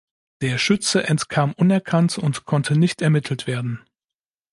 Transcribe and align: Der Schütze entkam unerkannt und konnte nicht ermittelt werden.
Der 0.41 0.57
Schütze 0.57 1.03
entkam 1.03 1.53
unerkannt 1.53 2.17
und 2.17 2.45
konnte 2.45 2.75
nicht 2.75 3.03
ermittelt 3.03 3.45
werden. 3.45 3.81